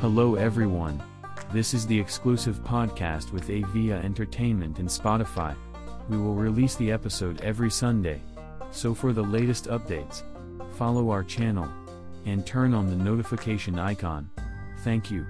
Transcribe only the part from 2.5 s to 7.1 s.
podcast with Avia Entertainment and Spotify. We will release the